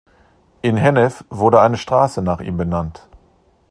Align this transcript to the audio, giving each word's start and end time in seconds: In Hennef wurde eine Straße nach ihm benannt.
In 0.63 0.77
Hennef 0.77 1.23
wurde 1.29 1.61
eine 1.61 1.77
Straße 1.77 2.23
nach 2.23 2.41
ihm 2.41 2.57
benannt. 2.57 3.07